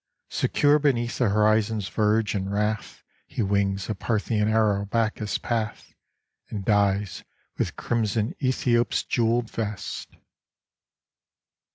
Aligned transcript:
Secure 0.31 0.79
beneath 0.79 1.19
the 1.19 1.29
horizon's 1.29 1.87
verge, 1.87 2.33
in 2.33 2.49
wrath 2.49 3.03
He 3.27 3.43
wings 3.43 3.87
a 3.87 3.93
Parthian 3.93 4.47
arrow 4.47 4.87
back 4.87 5.19
his 5.19 5.37
path, 5.37 5.93
And 6.49 6.65
dyes 6.65 7.23
with 7.59 7.75
crimson 7.75 8.33
Ethiop's 8.41 9.03
jeweled 9.03 9.51
vest. 9.51 10.09